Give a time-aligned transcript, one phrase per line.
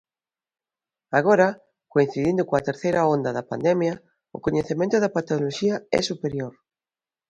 [1.19, 1.47] Agora,
[1.93, 3.95] coincidindo coa terceira onda da pandemia,
[4.35, 6.53] o coñecemento da patoloxía é superior.